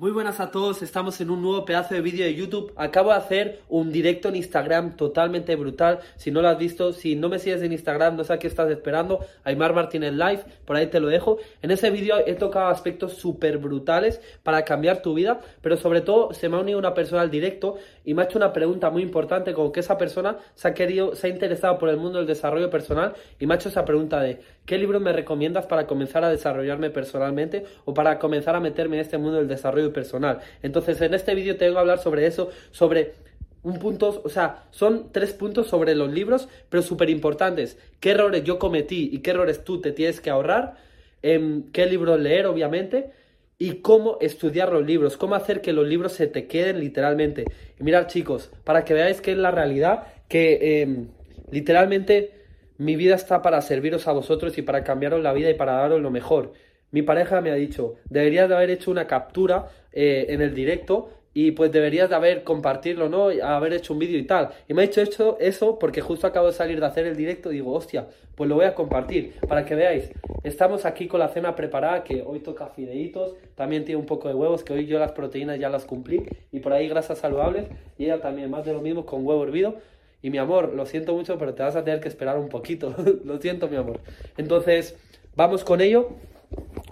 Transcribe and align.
Muy 0.00 0.12
buenas 0.12 0.38
a 0.38 0.52
todos, 0.52 0.80
estamos 0.82 1.20
en 1.20 1.28
un 1.28 1.42
nuevo 1.42 1.64
pedazo 1.64 1.92
de 1.92 2.00
vídeo 2.00 2.24
de 2.24 2.32
YouTube. 2.32 2.72
Acabo 2.76 3.10
de 3.10 3.16
hacer 3.16 3.62
un 3.68 3.90
directo 3.90 4.28
en 4.28 4.36
Instagram 4.36 4.94
totalmente 4.94 5.56
brutal. 5.56 5.98
Si 6.14 6.30
no 6.30 6.40
lo 6.40 6.46
has 6.46 6.56
visto, 6.56 6.92
si 6.92 7.16
no 7.16 7.28
me 7.28 7.40
sigues 7.40 7.62
en 7.62 7.72
Instagram, 7.72 8.14
no 8.14 8.22
sé 8.22 8.32
a 8.32 8.38
qué 8.38 8.46
estás 8.46 8.70
esperando. 8.70 9.18
Aymar 9.42 9.74
Martínez 9.74 10.12
Live, 10.12 10.44
por 10.64 10.76
ahí 10.76 10.86
te 10.86 11.00
lo 11.00 11.08
dejo. 11.08 11.38
En 11.62 11.72
ese 11.72 11.90
vídeo 11.90 12.14
he 12.24 12.34
tocado 12.34 12.68
aspectos 12.68 13.14
súper 13.14 13.58
brutales 13.58 14.20
para 14.44 14.64
cambiar 14.64 15.02
tu 15.02 15.14
vida, 15.14 15.40
pero 15.62 15.76
sobre 15.76 16.00
todo 16.00 16.32
se 16.32 16.48
me 16.48 16.58
ha 16.58 16.60
unido 16.60 16.78
una 16.78 16.94
persona 16.94 17.22
al 17.22 17.30
directo 17.32 17.76
y 18.04 18.14
me 18.14 18.22
ha 18.22 18.26
hecho 18.26 18.38
una 18.38 18.52
pregunta 18.52 18.90
muy 18.90 19.02
importante, 19.02 19.52
como 19.52 19.72
que 19.72 19.80
esa 19.80 19.98
persona 19.98 20.36
se 20.54 20.68
ha 20.68 20.74
querido, 20.74 21.16
se 21.16 21.26
ha 21.26 21.30
interesado 21.30 21.76
por 21.76 21.88
el 21.88 21.96
mundo 21.96 22.18
del 22.18 22.28
desarrollo 22.28 22.70
personal 22.70 23.14
y 23.40 23.46
me 23.48 23.54
ha 23.54 23.56
hecho 23.56 23.68
esa 23.68 23.84
pregunta 23.84 24.20
de 24.20 24.38
¿qué 24.64 24.78
libro 24.78 25.00
me 25.00 25.12
recomiendas 25.12 25.66
para 25.66 25.88
comenzar 25.88 26.22
a 26.22 26.28
desarrollarme 26.28 26.90
personalmente 26.90 27.64
o 27.84 27.94
para 27.94 28.20
comenzar 28.20 28.54
a 28.54 28.60
meterme 28.60 28.94
en 28.94 29.02
este 29.02 29.18
mundo 29.18 29.38
del 29.38 29.48
desarrollo 29.48 29.87
personal. 29.92 30.40
Entonces, 30.62 31.00
en 31.00 31.14
este 31.14 31.34
vídeo 31.34 31.56
tengo 31.56 31.74
que 31.74 31.80
hablar 31.80 31.98
sobre 31.98 32.26
eso, 32.26 32.50
sobre 32.70 33.14
un 33.62 33.78
punto, 33.78 34.22
o 34.24 34.28
sea, 34.28 34.64
son 34.70 35.10
tres 35.12 35.32
puntos 35.32 35.66
sobre 35.66 35.94
los 35.94 36.12
libros, 36.12 36.48
pero 36.68 36.82
súper 36.82 37.10
importantes. 37.10 37.78
¿Qué 38.00 38.10
errores 38.10 38.44
yo 38.44 38.58
cometí 38.58 39.10
y 39.12 39.18
qué 39.18 39.30
errores 39.30 39.64
tú 39.64 39.80
te 39.80 39.92
tienes 39.92 40.20
que 40.20 40.30
ahorrar? 40.30 40.76
Em, 41.22 41.70
¿Qué 41.72 41.86
libros 41.86 42.20
leer, 42.20 42.46
obviamente? 42.46 43.10
Y 43.58 43.76
cómo 43.76 44.18
estudiar 44.20 44.72
los 44.72 44.86
libros, 44.86 45.16
cómo 45.16 45.34
hacer 45.34 45.60
que 45.60 45.72
los 45.72 45.86
libros 45.86 46.12
se 46.12 46.28
te 46.28 46.46
queden 46.46 46.78
literalmente. 46.80 47.44
Y 47.78 47.82
mirad, 47.82 48.06
chicos, 48.06 48.50
para 48.64 48.84
que 48.84 48.94
veáis 48.94 49.20
que 49.20 49.32
es 49.32 49.38
la 49.38 49.50
realidad, 49.50 50.06
que 50.28 50.82
em, 50.82 51.08
literalmente 51.50 52.32
mi 52.78 52.94
vida 52.94 53.16
está 53.16 53.42
para 53.42 53.60
serviros 53.60 54.06
a 54.06 54.12
vosotros 54.12 54.56
y 54.56 54.62
para 54.62 54.84
cambiaros 54.84 55.22
la 55.22 55.32
vida 55.32 55.50
y 55.50 55.54
para 55.54 55.72
daros 55.72 56.00
lo 56.00 56.10
mejor 56.10 56.52
mi 56.90 57.02
pareja 57.02 57.40
me 57.40 57.50
ha 57.50 57.54
dicho, 57.54 57.96
deberías 58.08 58.48
de 58.48 58.54
haber 58.54 58.70
hecho 58.70 58.90
una 58.90 59.06
captura 59.06 59.68
eh, 59.92 60.26
en 60.30 60.40
el 60.40 60.54
directo 60.54 61.10
y 61.34 61.52
pues 61.52 61.70
deberías 61.70 62.08
de 62.08 62.16
haber 62.16 62.42
compartirlo, 62.42 63.08
¿no? 63.08 63.28
Haber 63.28 63.72
hecho 63.72 63.92
un 63.92 64.00
vídeo 64.00 64.18
y 64.18 64.24
tal. 64.24 64.48
Y 64.66 64.74
me 64.74 64.82
ha 64.82 64.86
dicho 64.86 65.00
esto, 65.00 65.36
eso 65.38 65.78
porque 65.78 66.00
justo 66.00 66.26
acabo 66.26 66.48
de 66.48 66.52
salir 66.52 66.80
de 66.80 66.86
hacer 66.86 67.06
el 67.06 67.16
directo 67.16 67.52
y 67.52 67.56
digo, 67.56 67.72
hostia, 67.72 68.08
pues 68.34 68.48
lo 68.48 68.56
voy 68.56 68.64
a 68.64 68.74
compartir 68.74 69.34
para 69.46 69.64
que 69.64 69.74
veáis. 69.74 70.10
Estamos 70.42 70.84
aquí 70.84 71.06
con 71.06 71.20
la 71.20 71.28
cena 71.28 71.54
preparada 71.54 72.02
que 72.02 72.22
hoy 72.26 72.40
toca 72.40 72.68
fideitos, 72.68 73.34
también 73.54 73.84
tiene 73.84 74.00
un 74.00 74.06
poco 74.06 74.28
de 74.28 74.34
huevos 74.34 74.64
que 74.64 74.72
hoy 74.72 74.86
yo 74.86 74.98
las 74.98 75.12
proteínas 75.12 75.60
ya 75.60 75.68
las 75.68 75.84
cumplí 75.84 76.24
y 76.50 76.60
por 76.60 76.72
ahí 76.72 76.88
grasas 76.88 77.18
saludables 77.18 77.66
y 77.98 78.06
ella 78.06 78.20
también 78.20 78.50
más 78.50 78.64
de 78.64 78.72
lo 78.72 78.80
mismo 78.80 79.06
con 79.06 79.26
huevo 79.26 79.44
hervido. 79.44 79.76
Y 80.22 80.30
mi 80.30 80.38
amor, 80.38 80.74
lo 80.74 80.86
siento 80.86 81.14
mucho, 81.14 81.38
pero 81.38 81.54
te 81.54 81.62
vas 81.62 81.76
a 81.76 81.84
tener 81.84 82.00
que 82.00 82.08
esperar 82.08 82.38
un 82.38 82.48
poquito. 82.48 82.94
lo 83.24 83.38
siento, 83.38 83.68
mi 83.68 83.76
amor. 83.76 84.00
Entonces, 84.36 84.96
vamos 85.36 85.62
con 85.62 85.80
ello. 85.80 86.08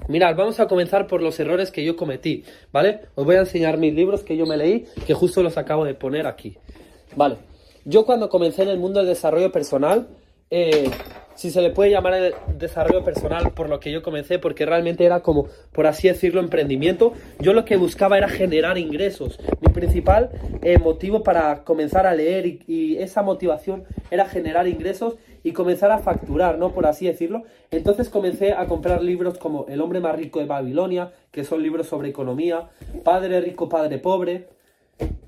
Mirad, 0.08 0.36
vamos 0.36 0.60
a 0.60 0.68
comenzar 0.68 1.06
por 1.06 1.22
los 1.22 1.38
errores 1.40 1.70
que 1.70 1.84
yo 1.84 1.96
cometí, 1.96 2.44
¿vale? 2.72 3.00
Os 3.14 3.24
voy 3.24 3.36
a 3.36 3.40
enseñar 3.40 3.76
mis 3.76 3.94
libros 3.94 4.22
que 4.22 4.36
yo 4.36 4.46
me 4.46 4.56
leí, 4.56 4.86
que 5.06 5.14
justo 5.14 5.42
los 5.42 5.58
acabo 5.58 5.84
de 5.84 5.94
poner 5.94 6.26
aquí. 6.26 6.56
Vale, 7.16 7.36
yo 7.84 8.04
cuando 8.04 8.28
comencé 8.28 8.62
en 8.62 8.68
el 8.68 8.78
mundo 8.78 9.00
del 9.00 9.08
desarrollo 9.08 9.50
personal, 9.50 10.08
eh, 10.50 10.90
si 11.34 11.50
se 11.50 11.60
le 11.60 11.70
puede 11.70 11.90
llamar 11.90 12.14
el 12.14 12.34
desarrollo 12.56 13.04
personal 13.04 13.52
por 13.52 13.68
lo 13.68 13.78
que 13.78 13.92
yo 13.92 14.02
comencé, 14.02 14.38
porque 14.38 14.64
realmente 14.64 15.04
era 15.04 15.20
como, 15.20 15.48
por 15.72 15.86
así 15.86 16.08
decirlo, 16.08 16.41
emprendimiento, 16.41 17.12
yo 17.41 17.52
lo 17.52 17.64
que 17.64 17.76
buscaba 17.76 18.16
era 18.16 18.28
generar 18.28 18.78
ingresos. 18.78 19.38
Mi 19.60 19.72
principal 19.72 20.30
eh, 20.62 20.78
motivo 20.78 21.22
para 21.22 21.64
comenzar 21.64 22.06
a 22.06 22.14
leer 22.14 22.46
y, 22.66 22.96
esa 22.96 23.22
motivación 23.22 23.84
era 24.10 24.26
generar 24.26 24.66
ingresos 24.66 25.16
y 25.47 25.52
comenzar 25.52 25.92
a 25.92 25.98
facturar, 25.98 26.58
¿no? 26.58 26.72
Por 26.72 26.86
así 26.86 27.06
decirlo. 27.06 27.44
Entonces 27.70 28.08
comencé 28.08 28.52
a 28.52 28.66
comprar 28.66 29.00
libros 29.00 29.39
como 29.39 29.64
El 29.69 29.80
hombre 29.80 30.00
más 30.00 30.16
rico 30.16 30.41
de 30.41 30.47
Babilonia, 30.47 31.12
que 31.30 31.44
son 31.44 31.62
libros 31.62 31.86
sobre 31.86 32.08
economía, 32.08 32.69
Padre 33.05 33.41
rico, 33.41 33.69
Padre 33.69 33.98
pobre, 33.98 34.48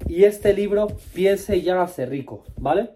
y 0.08 0.24
este 0.24 0.54
libro, 0.54 0.88
Piense 1.14 1.56
y 1.58 1.70
hágase 1.70 2.04
rico, 2.04 2.42
¿vale? 2.56 2.90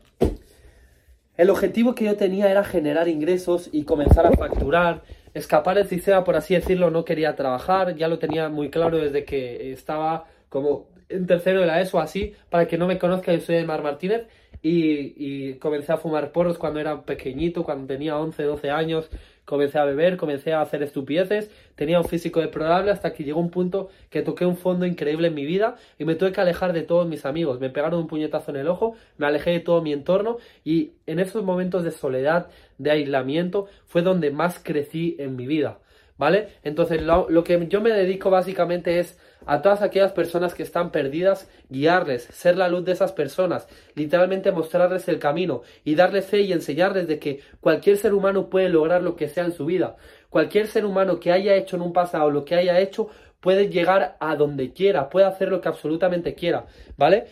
El 1.36 1.50
objetivo 1.50 1.94
que 1.94 2.06
yo 2.06 2.16
tenía 2.16 2.50
era 2.50 2.64
generar 2.64 3.06
ingresos 3.06 3.70
y 3.70 3.84
comenzar 3.84 4.26
a 4.26 4.32
facturar, 4.32 5.02
escapar 5.32 5.76
del 5.76 5.86
sistema, 5.86 6.24
por 6.24 6.34
así 6.34 6.54
decirlo, 6.54 6.90
no 6.90 7.04
quería 7.04 7.36
trabajar, 7.36 7.94
ya 7.94 8.08
lo 8.08 8.18
tenía 8.18 8.48
muy 8.48 8.68
claro 8.68 8.98
desde 8.98 9.24
que 9.24 9.70
estaba 9.70 10.24
como 10.48 10.88
en 11.08 11.28
tercero 11.28 11.60
de 11.60 11.66
la 11.66 11.80
ESO 11.80 12.00
así, 12.00 12.34
para 12.50 12.66
que 12.66 12.78
no 12.78 12.88
me 12.88 12.98
conozca, 12.98 13.32
yo 13.32 13.40
soy 13.40 13.64
Mar 13.64 13.84
Martínez 13.84 14.26
y, 14.62 15.14
y, 15.16 15.54
comencé 15.54 15.92
a 15.92 15.96
fumar 15.96 16.30
porros 16.32 16.56
cuando 16.56 16.78
era 16.78 17.02
pequeñito, 17.02 17.64
cuando 17.64 17.86
tenía 17.86 18.16
11, 18.16 18.42
12 18.44 18.70
años, 18.70 19.10
comencé 19.44 19.78
a 19.78 19.84
beber, 19.84 20.16
comencé 20.16 20.52
a 20.52 20.60
hacer 20.60 20.82
estupideces, 20.82 21.50
tenía 21.74 21.98
un 21.98 22.06
físico 22.06 22.40
deplorable 22.40 22.90
hasta 22.92 23.12
que 23.12 23.24
llegó 23.24 23.40
un 23.40 23.50
punto 23.50 23.88
que 24.08 24.22
toqué 24.22 24.46
un 24.46 24.56
fondo 24.56 24.86
increíble 24.86 25.28
en 25.28 25.34
mi 25.34 25.44
vida 25.44 25.76
y 25.98 26.04
me 26.04 26.14
tuve 26.14 26.32
que 26.32 26.40
alejar 26.40 26.72
de 26.72 26.82
todos 26.82 27.08
mis 27.08 27.26
amigos, 27.26 27.60
me 27.60 27.70
pegaron 27.70 28.00
un 28.00 28.06
puñetazo 28.06 28.50
en 28.52 28.58
el 28.58 28.68
ojo, 28.68 28.94
me 29.18 29.26
alejé 29.26 29.50
de 29.50 29.60
todo 29.60 29.82
mi 29.82 29.92
entorno 29.92 30.36
y 30.64 30.92
en 31.06 31.18
esos 31.18 31.42
momentos 31.42 31.82
de 31.82 31.90
soledad, 31.90 32.48
de 32.78 32.92
aislamiento, 32.92 33.66
fue 33.86 34.02
donde 34.02 34.30
más 34.30 34.60
crecí 34.62 35.16
en 35.18 35.36
mi 35.36 35.46
vida. 35.46 35.81
¿Vale? 36.22 36.50
Entonces 36.62 37.02
lo, 37.02 37.42
que 37.42 37.66
yo 37.66 37.80
me 37.80 37.90
dedico 37.90 38.30
básicamente 38.30 39.00
es 39.00 39.18
a 39.44 39.60
todas 39.60 39.82
aquellas 39.82 40.12
personas 40.12 40.54
que 40.54 40.62
están 40.62 40.92
perdidas, 40.92 41.50
guiarles, 41.68 42.28
ser 42.30 42.56
la 42.56 42.68
luz 42.68 42.84
de 42.84 42.92
esas 42.92 43.10
personas, 43.10 43.66
literalmente 43.96 44.52
mostrarles 44.52 45.08
el 45.08 45.18
camino 45.18 45.62
y 45.82 45.96
darles 45.96 46.26
fe 46.26 46.42
y 46.42 46.52
enseñarles 46.52 47.08
de 47.08 47.18
que 47.18 47.40
cualquier 47.60 47.96
ser 47.96 48.14
humano 48.14 48.50
puede 48.50 48.68
lograr 48.68 49.02
lo 49.02 49.16
que 49.16 49.28
sea 49.28 49.46
en 49.46 49.50
su 49.50 49.66
vida. 49.66 49.96
Cualquier 50.30 50.68
ser 50.68 50.84
humano 50.86 51.18
que 51.18 51.32
haya 51.32 51.56
hecho 51.56 51.74
en 51.74 51.82
un 51.82 51.92
pasado 51.92 52.30
lo 52.30 52.44
que 52.44 52.54
haya 52.54 52.78
hecho 52.78 53.08
puede 53.40 53.68
llegar 53.68 54.16
a 54.20 54.36
donde 54.36 54.72
quiera, 54.72 55.10
puede 55.10 55.26
hacer 55.26 55.48
lo 55.48 55.60
que 55.60 55.70
absolutamente 55.70 56.36
quiera, 56.36 56.66
¿vale? 56.96 57.24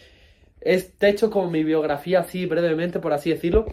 Este 0.61 1.11
hecho 1.11 1.31
como 1.31 1.49
mi 1.49 1.63
biografía 1.63 2.19
así 2.19 2.45
brevemente, 2.45 2.99
por 2.99 3.13
así 3.13 3.31
decirlo, 3.31 3.67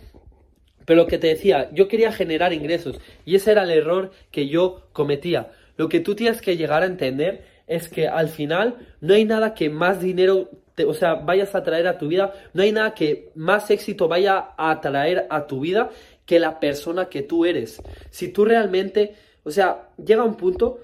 pero 0.88 1.02
lo 1.02 1.08
que 1.08 1.18
te 1.18 1.28
decía, 1.28 1.70
yo 1.74 1.90
quería 1.90 2.14
generar 2.14 2.54
ingresos 2.54 2.98
y 3.26 3.36
ese 3.36 3.52
era 3.52 3.64
el 3.64 3.72
error 3.72 4.12
que 4.32 4.48
yo 4.48 4.88
cometía. 4.94 5.52
Lo 5.76 5.90
que 5.90 6.00
tú 6.00 6.16
tienes 6.16 6.42
que 6.42 6.56
llegar 6.56 6.82
a 6.82 6.86
entender 6.86 7.44
es 7.68 7.90
que 7.90 8.08
al 8.08 8.30
final 8.30 8.78
no 9.02 9.14
hay 9.14 9.26
nada 9.26 9.54
que 9.54 9.70
más 9.70 10.00
dinero, 10.00 10.50
te, 10.76 10.86
o 10.86 10.94
sea, 10.94 11.16
vayas 11.16 11.56
a 11.56 11.64
traer 11.64 11.88
a 11.88 11.98
tu 11.98 12.08
vida, 12.08 12.34
no 12.54 12.64
hay 12.64 12.72
nada 12.72 12.94
que 12.94 13.32
más 13.36 13.70
éxito 13.70 14.08
vaya 14.08 14.52
a 14.58 14.80
traer 14.80 15.28
a 15.30 15.46
tu 15.46 15.60
vida 15.60 15.90
que 16.26 16.40
la 16.40 16.58
persona 16.62 17.10
que 17.10 17.22
tú 17.22 17.44
eres. 17.44 17.82
Si 18.10 18.30
tú 18.30 18.46
realmente, 18.46 19.14
o 19.44 19.52
sea, 19.52 19.90
llega 19.98 20.24
un 20.24 20.38
punto 20.38 20.80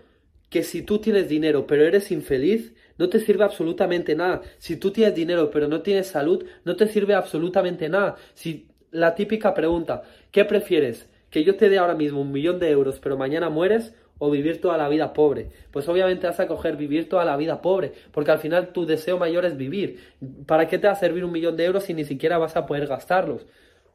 que 0.50 0.64
si 0.64 0.82
tú 0.82 1.00
tienes 1.00 1.30
dinero 1.30 1.66
pero 1.66 1.86
eres 1.86 2.12
infeliz, 2.12 2.74
no 2.98 3.08
te 3.08 3.22
sirve 3.22 3.46
absolutamente 3.46 4.16
nada. 4.16 4.42
Si 4.58 4.76
tú 4.76 4.92
tienes 4.92 5.16
dinero 5.16 5.50
pero 5.50 5.70
no 5.70 5.82
tienes 5.82 6.08
salud, 6.08 6.44
no 6.66 6.76
te 6.76 6.90
sirve 6.90 7.14
absolutamente 7.14 7.88
nada. 7.88 8.18
Si 8.34 8.68
la 8.94 9.16
típica 9.16 9.54
pregunta, 9.54 10.04
¿qué 10.32 10.46
prefieres? 10.46 11.10
¿Que 11.30 11.44
yo 11.44 11.58
te 11.58 11.68
dé 11.68 11.80
ahora 11.80 11.96
mismo 11.96 12.22
un 12.22 12.32
millón 12.32 12.60
de 12.60 12.70
euros 12.70 13.00
pero 13.02 13.18
mañana 13.18 13.50
mueres? 13.50 13.94
¿O 14.20 14.30
vivir 14.30 14.62
toda 14.62 14.78
la 14.78 14.88
vida 14.88 15.12
pobre? 15.12 15.50
Pues 15.72 15.90
obviamente 15.90 16.28
vas 16.28 16.40
a 16.40 16.48
coger 16.48 16.78
vivir 16.78 17.10
toda 17.10 17.26
la 17.26 17.36
vida 17.36 17.62
pobre, 17.62 17.92
porque 18.12 18.32
al 18.32 18.38
final 18.38 18.72
tu 18.72 18.86
deseo 18.86 19.18
mayor 19.18 19.44
es 19.44 19.58
vivir. 19.58 20.00
¿Para 20.46 20.68
qué 20.68 20.78
te 20.78 20.88
va 20.88 20.94
a 20.94 20.98
servir 20.98 21.26
un 21.26 21.32
millón 21.32 21.58
de 21.58 21.66
euros 21.66 21.84
si 21.84 21.94
ni 21.94 22.06
siquiera 22.06 22.38
vas 22.38 22.56
a 22.56 22.66
poder 22.66 22.88
gastarlos? 22.88 23.46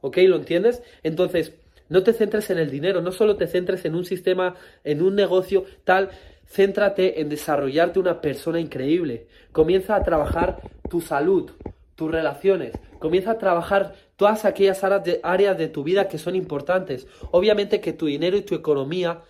¿Ok? 0.01 0.19
¿Lo 0.27 0.37
entiendes? 0.37 0.83
Entonces, 1.03 1.55
no 1.89 2.03
te 2.03 2.13
centres 2.13 2.51
en 2.51 2.59
el 2.59 2.71
dinero, 2.71 3.01
no 3.01 3.13
solo 3.13 3.37
te 3.37 3.47
centres 3.47 3.85
en 3.85 3.95
un 3.95 4.05
sistema, 4.05 4.57
en 4.85 5.01
un 5.01 5.15
negocio 5.15 5.65
tal, 5.85 6.11
céntrate 6.45 7.21
en 7.21 7.29
desarrollarte 7.29 8.01
una 8.01 8.21
persona 8.21 8.61
increíble. 8.61 9.29
Comienza 9.53 9.95
a 9.95 10.03
trabajar 10.03 10.61
tu 10.91 11.01
salud, 11.01 11.53
tus 11.95 12.11
relaciones, 12.11 12.73
comienza 12.99 13.31
a 13.33 13.39
trabajar 13.39 13.95
todas 14.19 14.45
aquellas 14.45 14.83
áreas 14.83 15.57
de, 15.57 15.69
tu 15.69 15.85
vida 15.85 16.09
que 16.09 16.19
son 16.19 16.35
importantes. 16.35 17.07
Obviamente 17.31 17.81
que 17.81 17.93
tu 17.93 18.07
dinero 18.07 18.37
y 18.37 18.43
tu 18.43 18.57
economía 18.57 19.23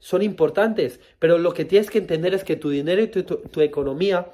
son 0.00 0.22
importantes, 0.22 0.98
pero 1.20 1.38
lo 1.38 1.54
que 1.54 1.64
tienes 1.64 1.88
que 1.88 1.98
entender 1.98 2.34
es 2.34 2.42
que 2.42 2.56
tu 2.56 2.68
dinero 2.68 3.00
y 3.00 3.06
tu, 3.06 3.60
economía 3.60 4.26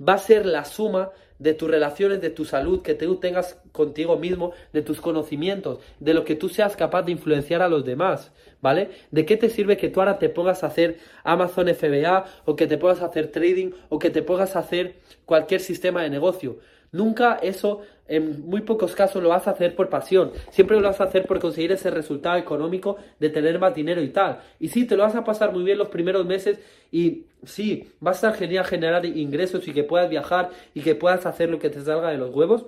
va 0.00 0.14
a 0.14 0.18
ser 0.18 0.46
la 0.46 0.64
suma 0.64 1.10
de 1.38 1.52
tus 1.52 1.70
relaciones, 1.70 2.22
de 2.22 2.30
tu 2.30 2.46
salud, 2.46 2.80
que 2.80 2.94
tú 2.94 3.16
tengas 3.16 3.60
contigo 3.72 4.16
mismo, 4.16 4.52
de 4.72 4.80
tus 4.80 5.02
conocimientos, 5.02 5.80
de 6.00 6.14
lo 6.14 6.24
que 6.24 6.34
tú 6.34 6.48
seas 6.48 6.74
capaz 6.74 7.02
de 7.02 7.12
influenciar 7.12 7.60
a 7.60 7.68
los 7.68 7.84
demás, 7.84 8.32
¿vale? 8.62 8.88
¿De 9.10 9.26
qué 9.26 9.36
te 9.36 9.50
sirve 9.50 9.76
que 9.76 9.90
tú 9.90 10.00
ahora 10.00 10.18
te 10.18 10.30
pongas 10.30 10.64
a 10.64 10.68
hacer 10.68 10.98
Amazon 11.24 11.68
FBA 11.68 12.24
o 12.46 12.56
que 12.56 12.66
te 12.66 12.78
pongas 12.78 13.02
a 13.02 13.06
hacer 13.06 13.26
trading 13.26 13.72
o 13.90 13.98
que 13.98 14.08
te 14.08 14.22
pongas 14.22 14.56
a 14.56 14.60
hacer 14.60 14.96
cualquier 15.26 15.60
sistema 15.60 16.02
de 16.02 16.08
negocio? 16.08 16.58
Nunca 16.92 17.36
eso, 17.42 17.80
en 18.06 18.42
muy 18.42 18.60
pocos 18.60 18.94
casos, 18.94 19.22
lo 19.22 19.30
vas 19.30 19.48
a 19.48 19.52
hacer 19.52 19.74
por 19.74 19.88
pasión. 19.88 20.32
Siempre 20.50 20.78
lo 20.78 20.86
vas 20.86 21.00
a 21.00 21.04
hacer 21.04 21.26
por 21.26 21.40
conseguir 21.40 21.72
ese 21.72 21.90
resultado 21.90 22.36
económico 22.36 22.98
de 23.18 23.30
tener 23.30 23.58
más 23.58 23.74
dinero 23.74 24.02
y 24.02 24.10
tal. 24.10 24.40
Y 24.60 24.68
sí, 24.68 24.86
te 24.86 24.96
lo 24.96 25.02
vas 25.02 25.14
a 25.16 25.24
pasar 25.24 25.52
muy 25.52 25.64
bien 25.64 25.78
los 25.78 25.88
primeros 25.88 26.26
meses 26.26 26.60
y 26.90 27.26
sí, 27.44 27.90
va 28.06 28.10
a 28.10 28.64
generar 28.64 29.06
ingresos 29.06 29.66
y 29.66 29.72
que 29.72 29.84
puedas 29.84 30.10
viajar 30.10 30.50
y 30.74 30.82
que 30.82 30.94
puedas 30.94 31.24
hacer 31.24 31.48
lo 31.48 31.58
que 31.58 31.70
te 31.70 31.80
salga 31.80 32.10
de 32.10 32.18
los 32.18 32.34
huevos. 32.34 32.66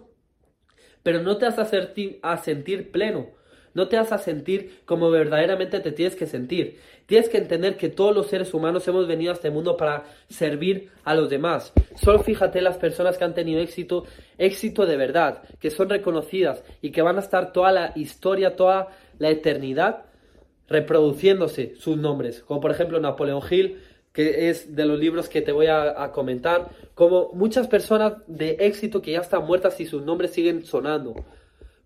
Pero 1.02 1.20
no 1.22 1.36
te 1.36 1.44
vas 1.44 1.58
a 1.58 2.36
sentir 2.38 2.90
pleno. 2.90 3.28
No 3.74 3.88
te 3.88 3.96
vas 3.96 4.12
a 4.12 4.18
sentir 4.18 4.80
como 4.84 5.10
verdaderamente 5.10 5.80
te 5.80 5.92
tienes 5.92 6.16
que 6.16 6.26
sentir. 6.26 6.78
Tienes 7.06 7.28
que 7.28 7.38
entender 7.38 7.76
que 7.76 7.88
todos 7.88 8.14
los 8.14 8.28
seres 8.28 8.54
humanos 8.54 8.86
hemos 8.88 9.06
venido 9.06 9.32
a 9.32 9.34
este 9.34 9.50
mundo 9.50 9.76
para 9.76 10.04
servir 10.28 10.90
a 11.04 11.14
los 11.14 11.28
demás. 11.28 11.72
Solo 11.96 12.20
fíjate 12.20 12.62
las 12.62 12.78
personas 12.78 13.18
que 13.18 13.24
han 13.24 13.34
tenido 13.34 13.60
éxito, 13.60 14.04
éxito 14.38 14.86
de 14.86 14.96
verdad, 14.96 15.42
que 15.60 15.70
son 15.70 15.90
reconocidas 15.90 16.62
y 16.80 16.90
que 16.90 17.02
van 17.02 17.16
a 17.16 17.20
estar 17.20 17.52
toda 17.52 17.72
la 17.72 17.92
historia, 17.96 18.56
toda 18.56 18.88
la 19.18 19.30
eternidad 19.30 20.06
reproduciéndose 20.68 21.74
sus 21.76 21.96
nombres. 21.96 22.40
Como 22.40 22.60
por 22.60 22.70
ejemplo 22.70 22.98
Napoleón 23.00 23.42
Hill, 23.50 23.78
que 24.14 24.48
es 24.48 24.74
de 24.74 24.86
los 24.86 24.98
libros 24.98 25.28
que 25.28 25.42
te 25.42 25.50
voy 25.50 25.66
a, 25.66 26.10
comentar, 26.12 26.70
como 26.94 27.32
muchas 27.34 27.66
personas 27.66 28.14
de 28.28 28.56
éxito 28.60 29.02
que 29.02 29.10
ya 29.10 29.20
están 29.20 29.44
muertas 29.44 29.80
y 29.80 29.86
sus 29.86 30.02
nombres 30.02 30.30
siguen 30.30 30.64
sonando, 30.64 31.16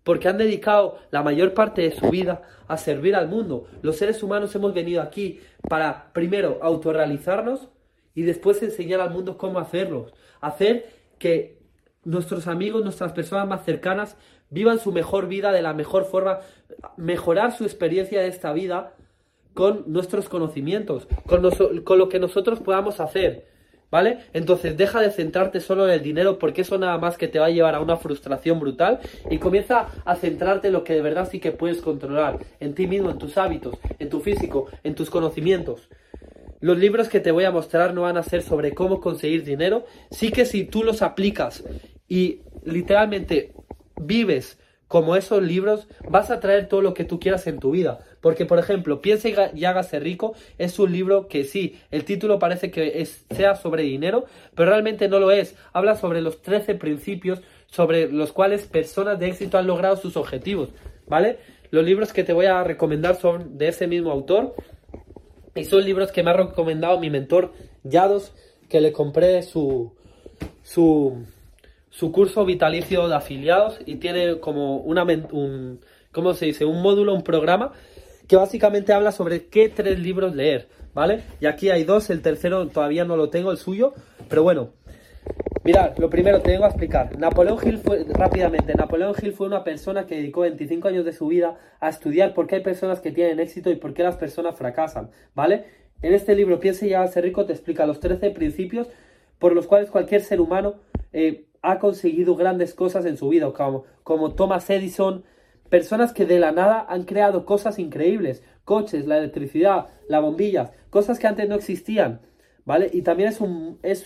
porque 0.03 0.27
han 0.27 0.37
dedicado 0.37 0.97
la 1.11 1.23
mayor 1.23 1.53
parte 1.53 1.81
de 1.81 1.91
su 1.91 2.09
vida 2.09 2.41
a 2.67 2.77
servir 2.77 3.15
al 3.15 3.27
mundo. 3.27 3.67
Los 3.81 3.97
seres 3.97 4.23
humanos 4.23 4.53
hemos 4.55 4.73
venido 4.73 5.01
aquí 5.01 5.39
para, 5.67 6.11
primero, 6.13 6.59
autorrealizarnos 6.61 7.69
y 8.15 8.23
después 8.23 8.61
enseñar 8.63 9.01
al 9.01 9.11
mundo 9.11 9.37
cómo 9.37 9.59
hacerlo. 9.59 10.07
Hacer 10.41 10.89
que 11.17 11.59
nuestros 12.03 12.47
amigos, 12.47 12.83
nuestras 12.83 13.11
personas 13.11 13.47
más 13.47 13.65
cercanas, 13.65 14.17
vivan 14.49 14.79
su 14.79 14.91
mejor 14.91 15.27
vida 15.27 15.51
de 15.51 15.61
la 15.61 15.73
mejor 15.73 16.05
forma, 16.05 16.39
mejorar 16.97 17.55
su 17.55 17.63
experiencia 17.63 18.21
de 18.21 18.27
esta 18.27 18.53
vida 18.53 18.93
con 19.53 19.83
nuestros 19.87 20.29
conocimientos, 20.29 21.07
con, 21.25 21.41
lo 21.99 22.09
que 22.09 22.19
nosotros 22.19 22.59
podamos 22.59 22.99
hacer. 22.99 23.47
¿Vale? 23.91 24.19
Entonces 24.33 24.77
deja 24.77 25.01
de 25.01 25.09
centrarte 25.09 25.59
solo 25.59 25.87
en 25.87 25.93
el 25.93 26.03
dinero 26.03 26.37
porque 26.37 26.61
eso 26.61 26.77
nada 26.77 26.97
más 26.99 27.17
que 27.17 27.27
te 27.27 27.39
va 27.39 27.47
a 27.47 27.49
llevar 27.49 27.73
a 27.73 27.79
una 27.79 27.97
frustración 27.97 28.59
brutal 28.59 28.99
y 29.31 29.39
comienza 29.39 29.87
a 30.05 30.15
centrarte 30.15 30.67
en 30.67 30.73
lo 30.73 30.83
que 30.83 30.93
de 30.93 31.01
verdad 31.01 31.27
sí 31.29 31.39
que 31.39 31.51
puedes 31.51 31.81
controlar, 31.81 32.37
en 32.59 32.75
ti 32.75 32.85
mismo, 32.85 33.09
en 33.09 33.17
tus 33.17 33.37
hábitos, 33.37 33.79
en 33.97 34.09
tu 34.09 34.19
físico, 34.19 34.67
en 34.83 34.93
tus 34.93 35.09
conocimientos. 35.09 35.89
Los 36.61 36.77
libros 36.77 37.09
que 37.09 37.19
te 37.19 37.31
voy 37.31 37.45
a 37.45 37.51
mostrar 37.51 37.93
no 37.93 38.01
van 38.01 38.17
a 38.17 38.23
ser 38.23 38.43
sobre 38.43 38.73
cómo 38.73 38.99
conseguir 38.99 39.43
dinero, 39.43 39.85
sí 40.11 40.31
que 40.31 40.45
si 40.45 40.65
tú 40.65 40.83
los 40.83 41.01
aplicas 41.01 41.63
y 42.07 42.41
literalmente 42.65 43.53
vives 43.95 44.59
como 44.89 45.15
esos 45.15 45.41
libros, 45.41 45.87
vas 46.09 46.31
a 46.31 46.39
traer 46.39 46.67
todo 46.67 46.81
lo 46.81 46.93
que 46.93 47.05
tú 47.05 47.19
quieras 47.19 47.47
en 47.47 47.59
tu 47.59 47.71
vida. 47.71 47.99
Porque, 48.21 48.45
por 48.45 48.59
ejemplo, 48.59 49.01
Piensa 49.01 49.29
y 49.53 49.65
hágase 49.65 49.99
rico 49.99 50.33
es 50.57 50.77
un 50.79 50.91
libro 50.91 51.27
que 51.27 51.43
sí, 51.43 51.79
el 51.91 52.03
título 52.03 52.39
parece 52.39 52.69
que 52.71 53.05
sea 53.31 53.55
sobre 53.55 53.83
dinero, 53.83 54.25
pero 54.55 54.69
realmente 54.69 55.07
no 55.07 55.19
lo 55.19 55.31
es. 55.31 55.55
Habla 55.73 55.95
sobre 55.95 56.21
los 56.21 56.41
13 56.41 56.75
principios 56.75 57.41
sobre 57.67 58.11
los 58.11 58.33
cuales 58.33 58.65
personas 58.65 59.19
de 59.19 59.27
éxito 59.27 59.57
han 59.57 59.67
logrado 59.67 59.95
sus 59.95 60.17
objetivos, 60.17 60.69
¿vale? 61.07 61.37
Los 61.71 61.85
libros 61.85 62.13
que 62.13 62.23
te 62.23 62.33
voy 62.33 62.47
a 62.47 62.63
recomendar 62.63 63.15
son 63.15 63.57
de 63.57 63.67
ese 63.67 63.87
mismo 63.87 64.11
autor 64.11 64.55
y 65.55 65.65
son 65.65 65.85
libros 65.85 66.11
que 66.11 66.23
me 66.23 66.31
ha 66.31 66.33
recomendado 66.33 66.99
mi 66.99 67.09
mentor 67.09 67.53
Yados, 67.83 68.33
que 68.69 68.81
le 68.81 68.91
compré 68.91 69.43
su, 69.43 69.93
su, 70.63 71.25
su 71.89 72.11
curso 72.11 72.43
vitalicio 72.43 73.07
de 73.07 73.15
afiliados 73.15 73.79
y 73.85 73.95
tiene 73.95 74.39
como 74.39 74.77
una, 74.77 75.03
un, 75.03 75.79
¿cómo 76.11 76.33
se 76.33 76.47
dice? 76.47 76.65
Un 76.65 76.81
módulo, 76.81 77.13
un 77.13 77.23
programa 77.23 77.73
que 78.29 78.35
básicamente 78.35 78.93
habla 78.93 79.11
sobre 79.11 79.47
qué 79.47 79.69
tres 79.69 79.99
libros 79.99 80.35
leer, 80.35 80.69
¿vale? 80.93 81.23
Y 81.41 81.47
aquí 81.47 81.71
hay 81.71 81.83
dos, 81.83 82.11
el 82.11 82.21
tercero 82.21 82.67
todavía 82.67 83.03
no 83.03 83.17
lo 83.17 83.31
tengo, 83.31 83.51
el 83.51 83.57
suyo, 83.57 83.93
pero 84.29 84.43
bueno. 84.43 84.69
Mirad, 85.63 85.97
lo 85.97 86.11
primero 86.11 86.39
te 86.39 86.51
vengo 86.51 86.65
a 86.65 86.67
explicar. 86.67 87.17
Napoleón 87.17 87.57
Hill 87.61 87.79
fue, 87.79 88.05
rápidamente, 88.07 88.75
Napoleón 88.75 89.15
Hill 89.19 89.33
fue 89.33 89.47
una 89.47 89.63
persona 89.63 90.05
que 90.05 90.15
dedicó 90.15 90.41
25 90.41 90.87
años 90.87 91.05
de 91.05 91.11
su 91.11 91.27
vida 91.27 91.57
a 91.79 91.89
estudiar 91.89 92.35
por 92.35 92.45
qué 92.45 92.57
hay 92.57 92.61
personas 92.61 93.01
que 93.01 93.11
tienen 93.11 93.39
éxito 93.39 93.71
y 93.71 93.75
por 93.75 93.95
qué 93.95 94.03
las 94.03 94.15
personas 94.15 94.55
fracasan, 94.55 95.09
¿vale? 95.33 95.65
En 96.03 96.13
este 96.13 96.35
libro, 96.35 96.59
Piense 96.59 96.87
y 96.87 97.07
ser 97.07 97.23
rico, 97.23 97.47
te 97.47 97.53
explica 97.53 97.87
los 97.87 97.99
13 97.99 98.29
principios 98.29 98.87
por 99.39 99.53
los 99.53 99.65
cuales 99.65 99.89
cualquier 99.89 100.21
ser 100.21 100.39
humano 100.39 100.75
eh, 101.13 101.45
ha 101.63 101.79
conseguido 101.79 102.35
grandes 102.35 102.75
cosas 102.75 103.05
en 103.05 103.17
su 103.17 103.29
vida, 103.29 103.51
como, 103.51 103.85
como 104.03 104.35
Thomas 104.35 104.69
Edison, 104.69 105.23
personas 105.69 106.13
que 106.13 106.25
de 106.25 106.39
la 106.39 106.51
nada 106.51 106.85
han 106.87 107.03
creado 107.03 107.45
cosas 107.45 107.79
increíbles, 107.79 108.43
coches, 108.65 109.05
la 109.07 109.17
electricidad, 109.17 109.87
la 110.07 110.19
bombilla, 110.19 110.71
cosas 110.89 111.19
que 111.19 111.27
antes 111.27 111.47
no 111.47 111.55
existían, 111.55 112.21
¿vale? 112.65 112.89
Y 112.91 113.01
también 113.01 113.29
es 113.29 113.41
un 113.41 113.79
es, 113.83 114.05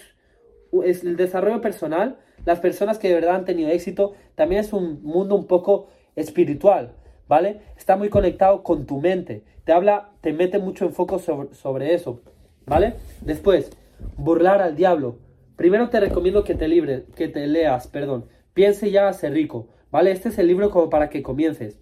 es 0.83 1.03
el 1.03 1.15
desarrollo 1.15 1.61
personal, 1.61 2.17
las 2.45 2.59
personas 2.59 2.99
que 2.99 3.09
de 3.09 3.15
verdad 3.15 3.35
han 3.35 3.45
tenido 3.45 3.69
éxito, 3.69 4.13
también 4.35 4.61
es 4.61 4.73
un 4.73 5.01
mundo 5.03 5.35
un 5.35 5.47
poco 5.47 5.87
espiritual, 6.15 6.93
¿vale? 7.27 7.61
Está 7.77 7.95
muy 7.95 8.09
conectado 8.09 8.63
con 8.63 8.85
tu 8.85 8.99
mente, 8.99 9.43
te 9.63 9.71
habla, 9.71 10.11
te 10.21 10.33
mete 10.33 10.59
mucho 10.59 10.85
enfoque 10.85 11.19
sobre, 11.19 11.53
sobre 11.55 11.93
eso, 11.93 12.21
¿vale? 12.65 12.95
Después, 13.21 13.71
burlar 14.17 14.61
al 14.61 14.75
diablo. 14.75 15.17
Primero 15.55 15.89
te 15.89 15.99
recomiendo 15.99 16.43
que 16.43 16.55
te 16.55 16.67
libres, 16.67 17.03
que 17.15 17.27
te 17.27 17.47
leas, 17.47 17.87
perdón. 17.87 18.25
Piense 18.53 18.97
a 18.99 19.13
ser 19.13 19.33
rico, 19.33 19.67
¿vale? 19.93 20.09
Este 20.09 20.29
es 20.29 20.39
el 20.39 20.47
libro 20.47 20.71
como 20.71 20.89
para 20.89 21.11
que 21.11 21.21
comiences. 21.21 21.79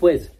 Pues, 0.00 0.32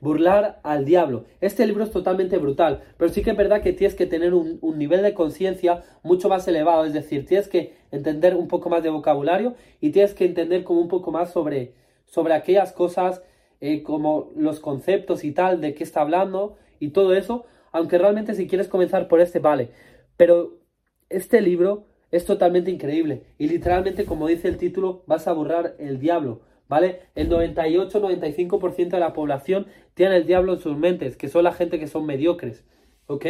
burlar 0.00 0.58
al 0.64 0.84
diablo. 0.84 1.26
Este 1.40 1.64
libro 1.64 1.84
es 1.84 1.92
totalmente 1.92 2.38
brutal, 2.38 2.82
pero 2.98 3.08
sí 3.08 3.22
que 3.22 3.30
es 3.30 3.36
verdad 3.36 3.62
que 3.62 3.72
tienes 3.72 3.94
que 3.94 4.06
tener 4.06 4.34
un, 4.34 4.58
nivel 4.76 5.02
de 5.02 5.14
conciencia 5.14 5.84
mucho 6.02 6.28
más 6.28 6.46
elevado, 6.48 6.86
es 6.86 6.92
decir, 6.92 7.24
tienes 7.24 7.46
que 7.46 7.76
entender 7.92 8.34
un 8.34 8.48
poco 8.48 8.68
más 8.68 8.82
de 8.82 8.90
vocabulario 8.90 9.54
y 9.80 9.90
tienes 9.90 10.12
que 10.12 10.24
entender 10.24 10.64
como 10.64 10.80
un 10.80 10.88
poco 10.88 11.12
más 11.12 11.32
sobre, 11.32 11.74
sobre 12.04 12.34
aquellas 12.34 12.72
cosas 12.72 13.22
eh, 13.60 13.84
como 13.84 14.32
los 14.34 14.58
conceptos 14.58 15.22
y 15.22 15.30
tal, 15.30 15.60
de 15.60 15.72
qué 15.72 15.84
está 15.84 16.00
hablando 16.00 16.56
y 16.80 16.88
todo 16.88 17.14
eso, 17.14 17.44
aunque 17.70 17.96
realmente 17.96 18.34
si 18.34 18.48
quieres 18.48 18.66
comenzar 18.66 19.06
por 19.06 19.20
este, 19.20 19.38
vale, 19.38 19.70
pero 20.16 20.58
este 21.10 21.40
libro 21.40 21.86
es 22.14 22.24
totalmente 22.24 22.70
increíble 22.70 23.22
y 23.38 23.48
literalmente, 23.48 24.04
como 24.04 24.28
dice 24.28 24.46
el 24.46 24.56
título, 24.56 25.02
vas 25.06 25.26
a 25.26 25.32
borrar 25.32 25.74
el 25.80 25.98
diablo, 25.98 26.42
¿vale? 26.68 27.00
El 27.16 27.28
98-95% 27.28 28.90
de 28.90 29.00
la 29.00 29.12
población 29.12 29.66
tiene 29.94 30.18
el 30.18 30.24
diablo 30.24 30.52
en 30.52 30.60
sus 30.60 30.76
mentes, 30.76 31.16
que 31.16 31.28
son 31.28 31.42
la 31.42 31.52
gente 31.52 31.80
que 31.80 31.88
son 31.88 32.06
mediocres, 32.06 32.64
¿ok? 33.08 33.26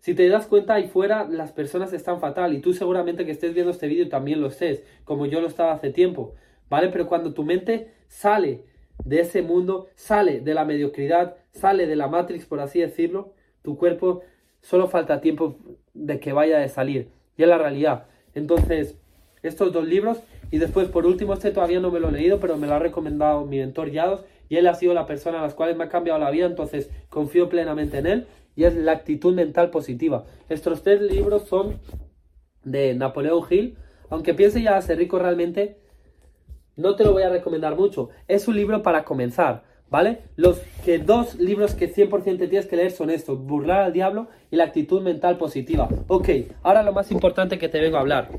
Si 0.00 0.14
te 0.14 0.28
das 0.28 0.46
cuenta 0.46 0.74
ahí 0.74 0.88
fuera, 0.88 1.26
las 1.26 1.52
personas 1.52 1.94
están 1.94 2.20
fatal 2.20 2.52
y 2.52 2.60
tú 2.60 2.74
seguramente 2.74 3.24
que 3.24 3.30
estés 3.30 3.54
viendo 3.54 3.72
este 3.72 3.88
vídeo 3.88 4.10
también 4.10 4.42
lo 4.42 4.48
estés, 4.48 4.84
como 5.04 5.24
yo 5.24 5.40
lo 5.40 5.46
estaba 5.46 5.72
hace 5.72 5.88
tiempo, 5.88 6.34
¿vale? 6.68 6.90
Pero 6.90 7.06
cuando 7.06 7.32
tu 7.32 7.44
mente 7.44 7.92
sale 8.08 8.64
de 9.06 9.20
ese 9.20 9.40
mundo, 9.40 9.88
sale 9.94 10.42
de 10.42 10.52
la 10.52 10.66
mediocridad, 10.66 11.38
sale 11.52 11.86
de 11.86 11.96
la 11.96 12.08
Matrix, 12.08 12.44
por 12.44 12.60
así 12.60 12.78
decirlo, 12.78 13.32
tu 13.62 13.78
cuerpo 13.78 14.20
solo 14.60 14.86
falta 14.86 15.22
tiempo 15.22 15.56
de 15.94 16.20
que 16.20 16.34
vaya 16.34 16.62
a 16.62 16.68
salir. 16.68 17.15
Y 17.36 17.42
es 17.42 17.48
la 17.48 17.58
realidad. 17.58 18.06
Entonces, 18.34 18.96
estos 19.42 19.72
dos 19.72 19.86
libros. 19.86 20.18
Y 20.50 20.58
después, 20.58 20.88
por 20.88 21.06
último, 21.06 21.34
este 21.34 21.50
todavía 21.50 21.80
no 21.80 21.90
me 21.90 22.00
lo 22.00 22.08
he 22.08 22.12
leído, 22.12 22.38
pero 22.40 22.56
me 22.56 22.66
lo 22.66 22.74
ha 22.74 22.78
recomendado 22.78 23.44
mi 23.44 23.58
mentor 23.58 23.90
Yados. 23.90 24.24
Y 24.48 24.56
él 24.56 24.66
ha 24.68 24.74
sido 24.74 24.94
la 24.94 25.06
persona 25.06 25.40
a 25.40 25.42
las 25.42 25.54
cuales 25.54 25.76
me 25.76 25.84
ha 25.84 25.88
cambiado 25.88 26.18
la 26.18 26.30
vida. 26.30 26.46
Entonces, 26.46 26.90
confío 27.08 27.48
plenamente 27.48 27.98
en 27.98 28.06
él. 28.06 28.26
Y 28.54 28.64
es 28.64 28.74
la 28.74 28.92
actitud 28.92 29.34
mental 29.34 29.70
positiva. 29.70 30.24
Estos 30.48 30.82
tres 30.82 31.02
libros 31.02 31.42
son 31.42 31.78
de 32.64 32.94
Napoleón 32.94 33.42
Hill. 33.48 33.76
Aunque 34.08 34.34
piense 34.34 34.62
ya 34.62 34.76
a 34.76 34.82
ser 34.82 34.98
rico 34.98 35.18
realmente, 35.18 35.78
no 36.76 36.94
te 36.94 37.04
lo 37.04 37.12
voy 37.12 37.22
a 37.22 37.28
recomendar 37.28 37.76
mucho. 37.76 38.10
Es 38.28 38.48
un 38.48 38.56
libro 38.56 38.82
para 38.82 39.04
comenzar. 39.04 39.64
¿Vale? 39.88 40.18
Los 40.36 40.60
que 40.84 40.98
dos 40.98 41.36
libros 41.36 41.74
que 41.74 41.92
100% 41.92 42.48
tienes 42.48 42.66
que 42.66 42.76
leer 42.76 42.90
son 42.90 43.10
estos, 43.10 43.38
Burlar 43.38 43.82
al 43.82 43.92
Diablo 43.92 44.28
y 44.50 44.56
la 44.56 44.64
actitud 44.64 45.00
mental 45.00 45.38
positiva. 45.38 45.88
Ok, 46.08 46.28
ahora 46.64 46.82
lo 46.82 46.92
más 46.92 47.10
importante 47.12 47.58
que 47.58 47.68
te 47.68 47.80
vengo 47.80 47.96
a 47.96 48.00
hablar. 48.00 48.30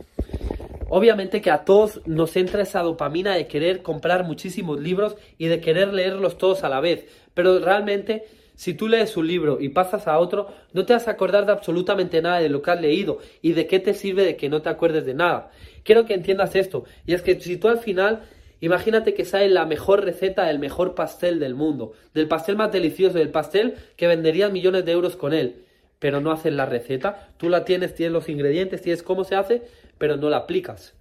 Obviamente 0.89 1.41
que 1.41 1.51
a 1.51 1.65
todos 1.65 2.01
nos 2.05 2.35
entra 2.37 2.63
esa 2.63 2.81
dopamina 2.81 3.35
de 3.35 3.47
querer 3.47 3.81
comprar 3.81 4.23
muchísimos 4.23 4.79
libros 4.79 5.17
y 5.37 5.47
de 5.47 5.59
querer 5.59 5.93
leerlos 5.93 6.37
todos 6.37 6.63
a 6.63 6.69
la 6.69 6.79
vez. 6.79 7.05
Pero 7.33 7.59
realmente, 7.59 8.25
si 8.55 8.73
tú 8.73 8.87
lees 8.87 9.17
un 9.17 9.27
libro 9.27 9.59
y 9.59 9.69
pasas 9.69 10.07
a 10.07 10.17
otro, 10.17 10.47
no 10.71 10.85
te 10.85 10.93
vas 10.93 11.07
a 11.07 11.11
acordar 11.11 11.45
de 11.45 11.51
absolutamente 11.51 12.21
nada 12.21 12.39
de 12.39 12.49
lo 12.49 12.61
que 12.61 12.71
has 12.71 12.81
leído 12.81 13.19
y 13.41 13.51
de 13.51 13.67
qué 13.67 13.79
te 13.79 13.93
sirve 13.93 14.23
de 14.23 14.37
que 14.37 14.47
no 14.47 14.61
te 14.61 14.69
acuerdes 14.69 15.05
de 15.05 15.13
nada. 15.13 15.51
Quiero 15.83 16.05
que 16.05 16.13
entiendas 16.13 16.55
esto. 16.55 16.85
Y 17.05 17.13
es 17.13 17.21
que 17.21 17.39
si 17.39 17.57
tú 17.57 17.67
al 17.67 17.79
final 17.79 18.23
Imagínate 18.59 19.13
que 19.13 19.25
sale 19.25 19.49
la 19.49 19.65
mejor 19.65 20.03
receta 20.03 20.45
del 20.45 20.59
mejor 20.59 20.95
pastel 20.95 21.39
del 21.39 21.53
mundo, 21.53 21.93
del 22.13 22.27
pastel 22.27 22.55
más 22.55 22.71
delicioso, 22.71 23.17
del 23.17 23.29
pastel 23.29 23.75
que 23.95 24.07
venderían 24.07 24.53
millones 24.53 24.85
de 24.85 24.91
euros 24.91 25.15
con 25.15 25.33
él, 25.33 25.65
pero 25.99 26.21
no 26.21 26.31
haces 26.31 26.53
la 26.53 26.65
receta, 26.65 27.29
tú 27.37 27.49
la 27.49 27.65
tienes, 27.65 27.93
tienes 27.93 28.13
los 28.13 28.29
ingredientes, 28.29 28.81
tienes 28.81 29.03
cómo 29.03 29.23
se 29.23 29.35
hace, 29.35 29.63
pero 29.97 30.17
no 30.17 30.29
la 30.29 30.37
aplicas. 30.37 30.95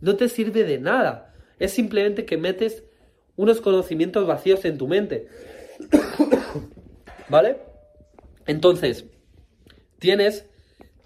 No 0.00 0.16
te 0.16 0.28
sirve 0.28 0.64
de 0.64 0.78
nada, 0.78 1.34
es 1.58 1.72
simplemente 1.72 2.24
que 2.24 2.36
metes 2.36 2.84
unos 3.36 3.60
conocimientos 3.60 4.26
vacíos 4.26 4.64
en 4.64 4.78
tu 4.78 4.88
mente. 4.88 5.28
¿Vale? 7.28 7.58
Entonces, 8.46 9.04
tienes 9.98 10.46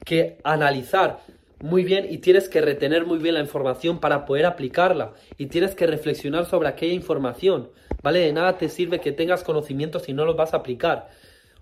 que 0.04 0.38
analizar 0.44 1.18
muy 1.62 1.84
bien 1.84 2.08
y 2.10 2.18
tienes 2.18 2.48
que 2.48 2.60
retener 2.60 3.06
muy 3.06 3.18
bien 3.18 3.34
la 3.34 3.40
información 3.40 4.00
para 4.00 4.26
poder 4.26 4.46
aplicarla 4.46 5.12
y 5.38 5.46
tienes 5.46 5.76
que 5.76 5.86
reflexionar 5.86 6.44
sobre 6.44 6.68
aquella 6.68 6.92
información, 6.92 7.70
¿vale? 8.02 8.18
De 8.18 8.32
nada 8.32 8.58
te 8.58 8.68
sirve 8.68 9.00
que 9.00 9.12
tengas 9.12 9.44
conocimientos 9.44 10.02
si 10.02 10.12
no 10.12 10.24
los 10.24 10.36
vas 10.36 10.52
a 10.52 10.58
aplicar. 10.58 11.08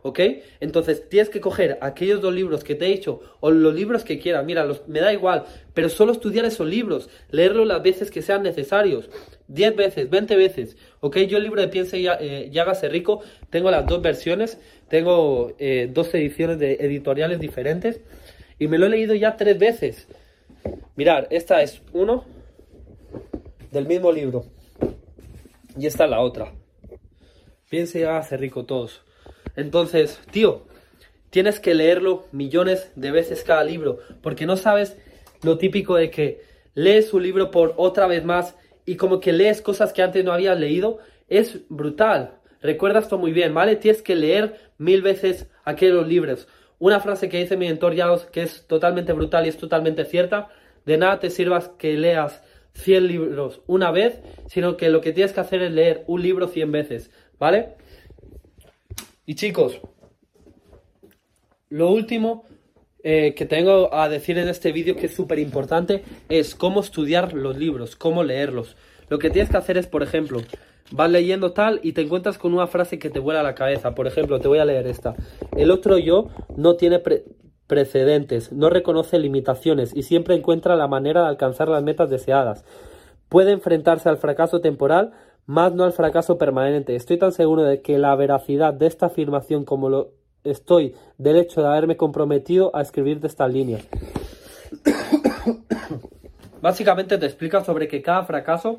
¿Ok? 0.02 0.18
Entonces 0.60 1.06
tienes 1.10 1.28
que 1.28 1.42
coger 1.42 1.76
aquellos 1.82 2.22
dos 2.22 2.32
libros 2.32 2.64
que 2.64 2.74
te 2.74 2.86
he 2.86 2.88
dicho 2.88 3.20
o 3.40 3.50
los 3.50 3.74
libros 3.74 4.02
que 4.02 4.18
quieras. 4.18 4.46
Mira, 4.46 4.66
me 4.86 5.00
da 5.00 5.12
igual, 5.12 5.44
pero 5.74 5.90
solo 5.90 6.12
estudiar 6.12 6.46
esos 6.46 6.66
libros, 6.66 7.10
leerlos 7.30 7.66
las 7.66 7.82
veces 7.82 8.10
que 8.10 8.22
sean 8.22 8.42
necesarios. 8.42 9.10
10 9.48 9.76
veces, 9.76 10.08
20 10.08 10.36
veces. 10.36 10.78
¿Ok? 11.00 11.18
Yo 11.18 11.36
el 11.36 11.42
libro 11.42 11.60
de 11.60 11.68
Piense 11.68 11.98
y, 11.98 12.06
eh, 12.06 12.50
Hágase 12.58 12.88
Rico 12.88 13.20
tengo 13.50 13.70
las 13.70 13.84
dos 13.86 14.00
versiones. 14.00 14.58
Tengo 14.88 15.52
eh, 15.58 15.90
dos 15.92 16.14
ediciones 16.14 16.58
de 16.58 16.78
editoriales 16.80 17.38
diferentes. 17.38 18.00
Y 18.60 18.68
me 18.68 18.78
lo 18.78 18.86
he 18.86 18.90
leído 18.90 19.14
ya 19.14 19.36
tres 19.36 19.58
veces. 19.58 20.06
Mirar, 20.94 21.26
esta 21.30 21.62
es 21.62 21.80
uno 21.94 22.26
del 23.72 23.86
mismo 23.86 24.12
libro. 24.12 24.44
Y 25.78 25.86
esta 25.86 26.04
es 26.04 26.10
la 26.10 26.20
otra. 26.20 26.52
Piense 27.70 28.00
y 28.00 28.02
hágase 28.02 28.36
rico 28.36 28.66
todos. 28.66 29.02
Entonces, 29.56 30.20
tío, 30.30 30.66
tienes 31.30 31.58
que 31.58 31.74
leerlo 31.74 32.26
millones 32.32 32.92
de 32.96 33.10
veces 33.10 33.44
cada 33.44 33.64
libro. 33.64 33.98
Porque 34.20 34.44
no 34.44 34.58
sabes 34.58 34.98
lo 35.42 35.56
típico 35.56 35.96
de 35.96 36.10
que 36.10 36.42
lees 36.74 37.14
un 37.14 37.22
libro 37.22 37.50
por 37.50 37.72
otra 37.78 38.06
vez 38.06 38.26
más 38.26 38.56
y 38.84 38.96
como 38.96 39.20
que 39.20 39.32
lees 39.32 39.62
cosas 39.62 39.94
que 39.94 40.02
antes 40.02 40.22
no 40.22 40.32
habías 40.32 40.60
leído. 40.60 40.98
Es 41.28 41.60
brutal. 41.70 42.34
Recuerda 42.60 42.98
esto 42.98 43.16
muy 43.16 43.32
bien, 43.32 43.54
¿vale? 43.54 43.76
Tienes 43.76 44.02
que 44.02 44.16
leer 44.16 44.56
mil 44.76 45.00
veces 45.00 45.46
aquellos 45.64 46.06
libros. 46.06 46.46
Una 46.80 46.98
frase 46.98 47.28
que 47.28 47.36
dice 47.36 47.58
mi 47.58 47.66
mentor 47.66 47.94
Yaos, 47.94 48.24
que 48.24 48.42
es 48.42 48.66
totalmente 48.66 49.12
brutal 49.12 49.44
y 49.44 49.50
es 49.50 49.58
totalmente 49.58 50.06
cierta, 50.06 50.48
de 50.86 50.96
nada 50.96 51.20
te 51.20 51.28
sirvas 51.28 51.68
que 51.78 51.92
leas 51.92 52.42
100 52.72 53.06
libros 53.06 53.60
una 53.66 53.90
vez, 53.90 54.20
sino 54.48 54.78
que 54.78 54.88
lo 54.88 55.02
que 55.02 55.12
tienes 55.12 55.34
que 55.34 55.40
hacer 55.40 55.60
es 55.62 55.72
leer 55.72 56.04
un 56.06 56.22
libro 56.22 56.48
100 56.48 56.72
veces, 56.72 57.10
¿vale? 57.38 57.74
Y 59.26 59.34
chicos, 59.34 59.82
lo 61.68 61.90
último 61.90 62.46
eh, 63.02 63.34
que 63.34 63.44
tengo 63.44 63.94
a 63.94 64.08
decir 64.08 64.38
en 64.38 64.48
este 64.48 64.72
vídeo 64.72 64.96
que 64.96 65.06
es 65.06 65.14
súper 65.14 65.38
importante 65.38 66.02
es 66.30 66.54
cómo 66.54 66.80
estudiar 66.80 67.34
los 67.34 67.58
libros, 67.58 67.94
cómo 67.94 68.24
leerlos. 68.24 68.74
Lo 69.10 69.18
que 69.18 69.28
tienes 69.28 69.50
que 69.50 69.58
hacer 69.58 69.76
es, 69.76 69.86
por 69.86 70.02
ejemplo, 70.02 70.40
vas 70.92 71.10
leyendo 71.10 71.52
tal 71.52 71.80
y 71.82 71.92
te 71.92 72.02
encuentras 72.02 72.38
con 72.38 72.54
una 72.54 72.66
frase 72.66 72.98
que 72.98 73.10
te 73.10 73.20
vuela 73.20 73.40
a 73.40 73.44
la 73.44 73.54
cabeza. 73.54 73.94
Por 73.94 74.06
ejemplo, 74.06 74.40
te 74.40 74.48
voy 74.48 74.58
a 74.58 74.64
leer 74.64 74.86
esta. 74.86 75.14
El 75.56 75.70
otro 75.70 75.98
yo 75.98 76.28
no 76.56 76.76
tiene 76.76 77.00
precedentes, 77.66 78.52
no 78.52 78.70
reconoce 78.70 79.18
limitaciones 79.18 79.94
y 79.94 80.02
siempre 80.02 80.34
encuentra 80.34 80.76
la 80.76 80.88
manera 80.88 81.22
de 81.22 81.28
alcanzar 81.28 81.68
las 81.68 81.82
metas 81.82 82.10
deseadas. 82.10 82.64
Puede 83.28 83.52
enfrentarse 83.52 84.08
al 84.08 84.18
fracaso 84.18 84.60
temporal, 84.60 85.12
más 85.46 85.72
no 85.72 85.84
al 85.84 85.92
fracaso 85.92 86.36
permanente. 86.36 86.96
Estoy 86.96 87.18
tan 87.18 87.32
seguro 87.32 87.62
de 87.62 87.80
que 87.80 87.98
la 87.98 88.14
veracidad 88.16 88.74
de 88.74 88.86
esta 88.86 89.06
afirmación 89.06 89.64
como 89.64 89.88
lo 89.88 90.12
estoy 90.42 90.94
del 91.18 91.36
hecho 91.36 91.60
de 91.60 91.68
haberme 91.68 91.96
comprometido 91.96 92.74
a 92.74 92.82
escribir 92.82 93.20
de 93.20 93.28
estas 93.28 93.52
líneas. 93.52 93.86
Básicamente 96.62 97.18
te 97.18 97.26
explica 97.26 97.64
sobre 97.64 97.88
que 97.88 98.02
cada 98.02 98.24
fracaso 98.24 98.78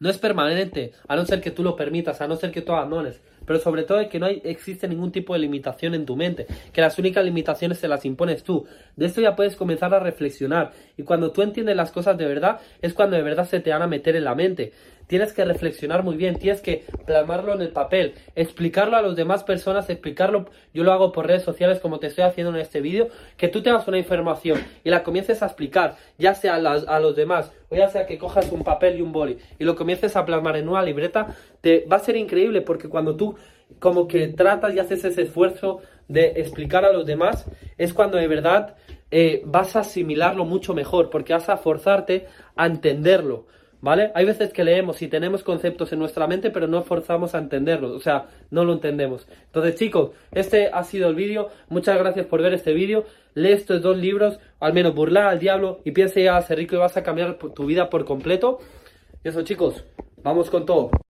no 0.00 0.08
es 0.08 0.16
permanente, 0.16 0.92
a 1.06 1.14
no 1.14 1.26
ser 1.26 1.42
que 1.42 1.50
tú 1.50 1.62
lo 1.62 1.76
permitas, 1.76 2.22
a 2.22 2.26
no 2.26 2.34
ser 2.36 2.50
que 2.50 2.62
tú 2.62 2.72
abandones. 2.72 3.20
Pero 3.46 3.58
sobre 3.58 3.82
todo 3.82 4.00
es 4.00 4.08
que 4.08 4.18
no 4.18 4.26
hay, 4.26 4.40
existe 4.44 4.88
ningún 4.88 5.12
tipo 5.12 5.34
de 5.34 5.40
limitación 5.40 5.94
en 5.94 6.06
tu 6.06 6.16
mente, 6.16 6.46
que 6.72 6.80
las 6.80 6.98
únicas 6.98 7.22
limitaciones 7.22 7.78
se 7.78 7.86
las 7.86 8.06
impones 8.06 8.42
tú. 8.42 8.66
De 8.96 9.04
esto 9.04 9.20
ya 9.20 9.36
puedes 9.36 9.56
comenzar 9.56 9.92
a 9.92 10.00
reflexionar. 10.00 10.72
Y 10.96 11.02
cuando 11.02 11.32
tú 11.32 11.42
entiendes 11.42 11.76
las 11.76 11.92
cosas 11.92 12.16
de 12.16 12.24
verdad, 12.26 12.60
es 12.80 12.94
cuando 12.94 13.16
de 13.16 13.22
verdad 13.22 13.46
se 13.46 13.60
te 13.60 13.70
van 13.70 13.82
a 13.82 13.86
meter 13.86 14.16
en 14.16 14.24
la 14.24 14.34
mente. 14.34 14.72
Tienes 15.10 15.32
que 15.32 15.44
reflexionar 15.44 16.04
muy 16.04 16.16
bien, 16.16 16.38
tienes 16.38 16.60
que 16.60 16.84
plasmarlo 17.04 17.52
en 17.54 17.62
el 17.62 17.70
papel, 17.70 18.14
explicarlo 18.36 18.96
a 18.96 19.02
las 19.02 19.16
demás 19.16 19.42
personas, 19.42 19.90
explicarlo, 19.90 20.46
yo 20.72 20.84
lo 20.84 20.92
hago 20.92 21.10
por 21.10 21.26
redes 21.26 21.42
sociales 21.42 21.80
como 21.80 21.98
te 21.98 22.06
estoy 22.06 22.22
haciendo 22.22 22.54
en 22.54 22.60
este 22.60 22.80
vídeo, 22.80 23.08
que 23.36 23.48
tú 23.48 23.60
tengas 23.60 23.88
una 23.88 23.98
información 23.98 24.64
y 24.84 24.90
la 24.90 25.02
comiences 25.02 25.42
a 25.42 25.46
explicar, 25.46 25.96
ya 26.16 26.36
sea 26.36 26.54
a, 26.54 27.00
los 27.00 27.16
demás 27.16 27.50
o 27.70 27.74
ya 27.74 27.88
sea 27.88 28.06
que 28.06 28.18
cojas 28.18 28.52
un 28.52 28.62
papel 28.62 29.00
y 29.00 29.02
un 29.02 29.10
boli 29.10 29.38
y 29.58 29.64
lo 29.64 29.74
comiences 29.74 30.14
a 30.14 30.24
plasmar 30.24 30.56
en 30.56 30.68
una 30.68 30.80
libreta, 30.80 31.34
te 31.60 31.84
va 31.90 31.96
a 31.96 31.98
ser 31.98 32.16
increíble 32.16 32.60
porque 32.60 32.88
cuando 32.88 33.16
tú 33.16 33.34
como 33.80 34.06
que 34.06 34.28
tratas 34.28 34.72
y 34.76 34.78
haces 34.78 35.04
ese 35.04 35.22
esfuerzo 35.22 35.80
de 36.06 36.34
explicar 36.36 36.84
a 36.84 36.92
los 36.92 37.04
demás, 37.04 37.46
es 37.78 37.92
cuando 37.92 38.16
de 38.16 38.28
verdad 38.28 38.76
eh, 39.10 39.42
vas 39.44 39.74
a 39.74 39.80
asimilarlo 39.80 40.44
mucho 40.44 40.72
mejor, 40.72 41.10
porque 41.10 41.32
vas 41.32 41.48
a 41.48 41.56
forzarte 41.56 42.28
a 42.54 42.66
entenderlo. 42.66 43.46
¿Vale? 43.82 44.12
Hay 44.14 44.26
veces 44.26 44.52
que 44.52 44.62
leemos 44.62 45.00
y 45.00 45.08
tenemos 45.08 45.42
conceptos 45.42 45.90
en 45.92 46.00
nuestra 46.00 46.26
mente, 46.26 46.50
pero 46.50 46.66
no 46.66 46.82
forzamos 46.82 47.34
a 47.34 47.38
entenderlos, 47.38 47.92
o 47.92 48.00
sea, 48.00 48.26
no 48.50 48.64
lo 48.64 48.74
entendemos. 48.74 49.26
Entonces, 49.46 49.76
chicos, 49.76 50.10
este 50.32 50.68
ha 50.70 50.84
sido 50.84 51.08
el 51.08 51.14
vídeo. 51.14 51.48
Muchas 51.70 51.98
gracias 51.98 52.26
por 52.26 52.42
ver 52.42 52.52
este 52.52 52.74
vídeo. 52.74 53.04
Lee 53.34 53.52
estos 53.52 53.80
dos 53.80 53.96
libros, 53.96 54.38
al 54.58 54.74
menos 54.74 54.94
burlar 54.94 55.28
al 55.28 55.38
diablo 55.38 55.80
y 55.84 55.92
piensa 55.92 56.20
ya 56.20 56.36
a 56.36 56.42
ser 56.42 56.58
rico 56.58 56.76
y 56.76 56.78
vas 56.78 56.96
a 56.98 57.02
cambiar 57.02 57.38
tu 57.38 57.64
vida 57.64 57.88
por 57.88 58.04
completo. 58.04 58.58
Y 59.24 59.28
eso, 59.28 59.42
chicos, 59.42 59.84
vamos 60.22 60.50
con 60.50 60.66
todo. 60.66 60.90